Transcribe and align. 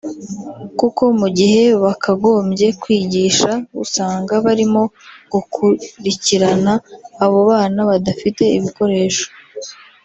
kuko 0.79 1.03
mu 1.19 1.27
gihe 1.37 1.63
bakagombye 1.83 2.67
kwigisha 2.81 3.51
usanga 3.83 4.33
barimo 4.45 4.83
gukurikirana 5.33 6.73
abo 7.23 7.39
bana 7.49 7.79
badafite 7.89 8.43
ibikoresho 8.57 9.27